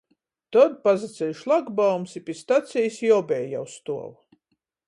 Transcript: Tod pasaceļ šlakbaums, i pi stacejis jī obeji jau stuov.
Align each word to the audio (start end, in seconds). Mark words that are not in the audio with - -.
Tod 0.55 0.77
pasaceļ 0.87 1.35
šlakbaums, 1.43 2.17
i 2.21 2.23
pi 2.31 2.39
stacejis 2.41 3.01
jī 3.05 3.15
obeji 3.21 3.55
jau 3.55 3.65
stuov. 3.79 4.13